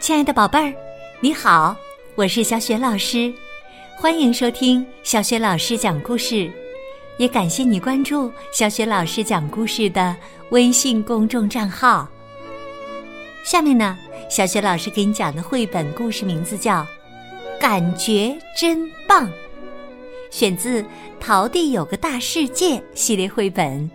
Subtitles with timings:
[0.00, 0.72] 亲爱的宝贝儿，
[1.20, 1.76] 你好，
[2.14, 3.32] 我是小雪老师，
[3.96, 6.50] 欢迎收听小雪老师讲故事，
[7.18, 10.16] 也感谢你关注小雪老师讲故事的
[10.50, 12.08] 微信公众账号。
[13.44, 13.98] 下面呢，
[14.30, 16.82] 小雪老师给你讲的绘本故事名字叫
[17.60, 19.26] 《感觉真棒》，
[20.30, 20.80] 选自
[21.20, 23.90] 《桃地有个大世界》系列绘本。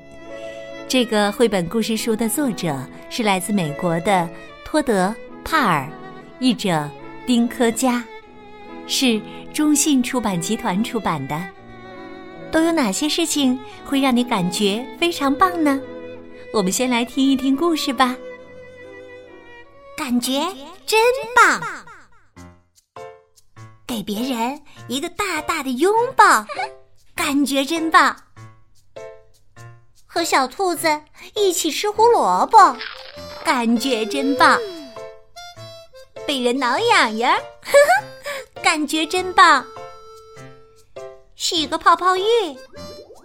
[0.88, 2.78] 这个绘本故事书的作者
[3.10, 4.30] 是来自美国的
[4.66, 5.08] 托德·
[5.44, 5.89] 帕尔，
[6.39, 6.89] 译者
[7.25, 8.04] 丁科佳，
[8.88, 9.21] 是
[9.54, 11.42] 中信出版集团出版的。
[12.52, 15.79] 都有哪些事情会让你感觉非常棒呢？
[16.54, 18.16] 我们先来听一听故事吧。
[19.97, 20.39] 感觉
[20.86, 21.00] 真
[21.36, 21.61] 棒，
[23.86, 26.46] 给别人一个大大的拥抱，
[27.16, 28.16] 感觉真棒。
[30.05, 31.02] 和小兔子
[31.36, 32.78] 一起吃胡萝卜，
[33.44, 34.59] 感觉真棒；
[36.27, 39.63] 被人挠痒痒，呵呵，感觉真棒；
[41.35, 42.21] 洗个泡泡浴，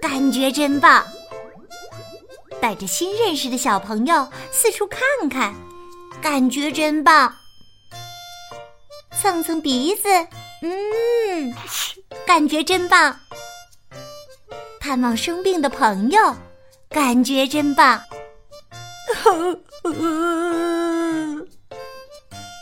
[0.00, 1.02] 感觉真棒；
[2.60, 5.54] 带着新认识的小朋友四处看看，
[6.20, 7.30] 感觉真棒；
[9.20, 10.08] 蹭蹭鼻子，
[10.62, 11.54] 嗯，
[12.26, 13.14] 感觉真棒；
[14.80, 16.34] 探望生病的朋友。
[16.90, 18.00] 感觉真棒，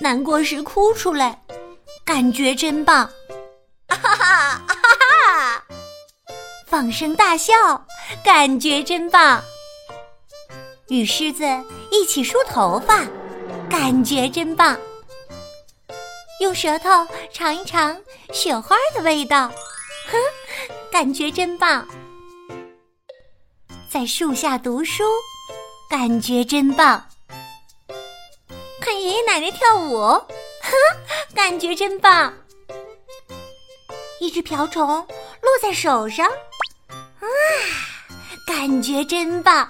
[0.01, 1.43] 难过时哭出来，
[2.05, 3.11] 感觉真棒，
[3.89, 5.65] 哈哈哈哈哈！
[6.67, 7.55] 放声大笑，
[8.23, 9.43] 感觉真棒。
[10.89, 11.45] 与狮子
[11.91, 13.05] 一起梳头发，
[13.71, 14.77] 感觉真棒。
[16.41, 16.91] 用舌头
[17.33, 17.99] 尝一尝
[18.33, 20.19] 雪花的味道，哼，
[20.93, 21.89] 感觉真棒。
[23.91, 25.05] 在树下读书，
[25.89, 27.03] 感觉真棒。
[28.87, 30.27] 看爷爷奶奶跳舞，呵，
[31.35, 32.33] 感觉真棒。
[34.21, 36.25] 一只瓢虫落在手上，
[36.89, 37.27] 啊，
[38.47, 39.69] 感觉真棒。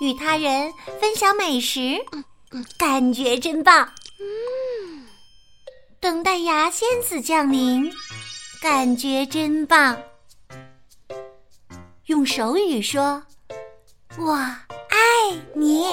[0.00, 2.02] 与他人分享美食，
[2.78, 3.92] 感觉真棒。
[4.18, 5.06] 嗯，
[6.00, 7.92] 等待牙仙子降临，
[8.62, 10.02] 感觉真棒。
[12.06, 13.22] 用手语说
[14.16, 14.58] “我爱
[15.54, 15.84] 你”，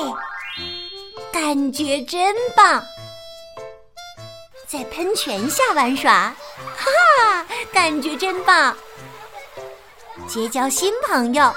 [1.31, 2.83] 感觉真棒。
[4.67, 6.33] 在喷泉下玩耍，
[6.77, 6.85] 哈
[7.17, 8.75] 哈，感觉真棒。
[10.27, 11.53] 结交新朋友，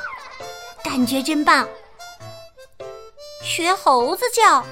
[0.82, 1.68] 感觉真棒。
[3.42, 4.64] 学猴子叫，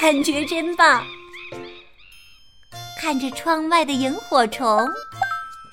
[0.00, 1.04] 感觉真棒。
[3.00, 4.86] 看着窗外的萤火虫，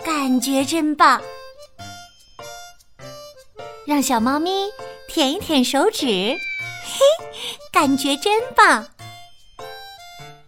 [0.06, 1.22] 感觉真棒。
[3.86, 4.70] 让小猫咪
[5.08, 6.36] 舔一舔手指，
[6.84, 7.00] 嘿，
[7.72, 8.86] 感觉真棒。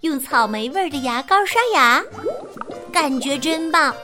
[0.01, 2.03] 用草莓味的牙膏刷牙，
[2.91, 3.95] 感觉真棒。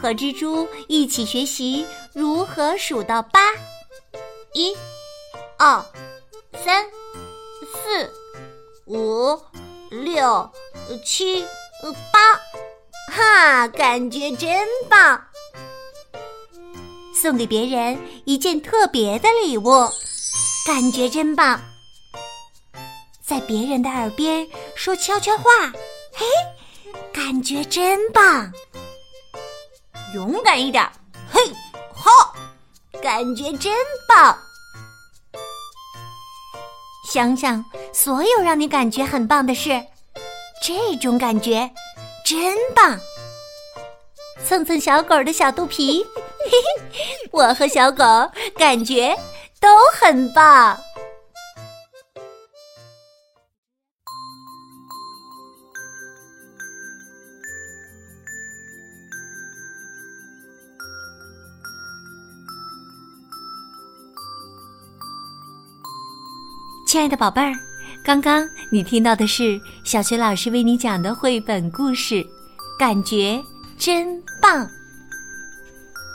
[0.00, 3.40] 和蜘蛛一起学习如何数到八，
[4.52, 4.76] 一、
[5.56, 5.84] 二、
[6.64, 6.84] 三、
[7.64, 8.12] 四、
[8.86, 9.40] 五、
[9.90, 10.50] 六、
[11.04, 11.44] 七、
[12.12, 12.34] 八，
[13.12, 15.24] 哈，感觉真棒。
[17.20, 19.88] 送给别人一件特别的礼物，
[20.66, 21.60] 感觉真棒。
[23.24, 25.44] 在别人的耳边说悄悄话，
[26.14, 26.24] 嘿，
[27.12, 28.50] 感觉真棒。
[30.14, 30.86] 勇敢一点，
[31.30, 31.40] 嘿，
[31.92, 32.32] 哈，
[33.02, 33.74] 感觉真
[34.08, 34.38] 棒。
[37.10, 39.82] 想想所有让你感觉很棒的事，
[40.62, 41.70] 这种感觉
[42.24, 42.98] 真棒。
[44.46, 46.04] 蹭蹭小狗的小肚皮。
[46.50, 46.50] 嘿
[46.92, 48.04] 嘿，我和小狗
[48.56, 49.14] 感觉
[49.60, 50.78] 都很棒。
[66.86, 67.52] 亲爱的宝贝儿，
[68.02, 72.26] 刚刚你听到的是小学老师为你讲的绘本故事，
[72.78, 73.42] 感觉
[73.76, 74.66] 真棒。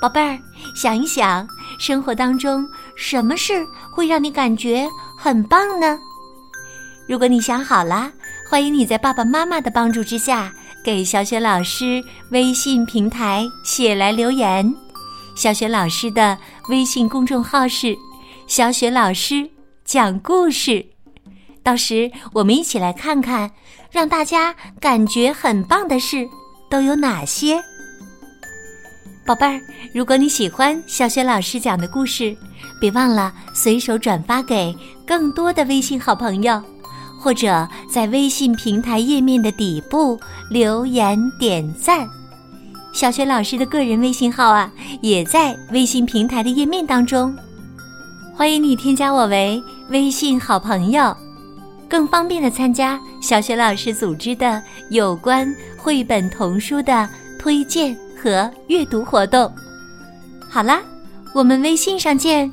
[0.01, 0.39] 宝贝儿，
[0.75, 1.47] 想一想，
[1.79, 4.87] 生活当中什么事会让你感觉
[5.17, 5.99] 很棒呢？
[7.07, 8.11] 如果你想好了，
[8.49, 10.53] 欢迎你在爸爸妈妈的帮助之下，
[10.83, 14.73] 给小雪老师微信平台写来留言。
[15.35, 16.37] 小雪老师的
[16.69, 17.97] 微信公众号是
[18.47, 19.49] “小雪老师
[19.83, 20.85] 讲故事”，
[21.63, 23.51] 到时我们一起来看看，
[23.91, 26.27] 让大家感觉很棒的事
[26.69, 27.61] 都有哪些。
[29.25, 29.61] 宝贝儿，
[29.93, 32.35] 如果你喜欢小雪老师讲的故事，
[32.79, 34.75] 别忘了随手转发给
[35.07, 36.61] 更多的微信好朋友。
[37.17, 42.05] 或者在微信平台页面的底部留言点赞。
[42.91, 44.69] 小雪老师的个人微信号啊，
[45.01, 47.33] 也在微信平台的页面当中，
[48.35, 51.15] 欢迎你添加我为微信好朋友，
[51.87, 55.47] 更方便的参加小雪老师组织的有关
[55.77, 57.07] 绘本童书的
[57.39, 59.51] 推荐和阅读活动。
[60.49, 60.81] 好啦，
[61.33, 62.49] 我们微信上见。